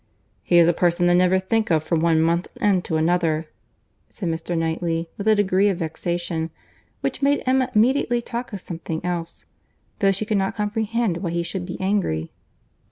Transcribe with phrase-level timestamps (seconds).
[0.41, 3.45] "He is a person I never think of from one month's end to another,"
[4.09, 4.57] said Mr.
[4.57, 6.49] Knightley, with a degree of vexation,
[7.01, 9.45] which made Emma immediately talk of something else,
[9.99, 12.31] though she could not comprehend why he should be angry.